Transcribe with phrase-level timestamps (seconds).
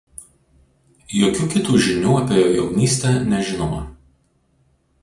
[1.17, 3.85] Jokių kitų žinių apie jo jaunystę nežinoma.